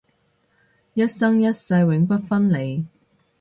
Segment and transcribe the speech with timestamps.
[0.95, 2.85] 一生一世永不分離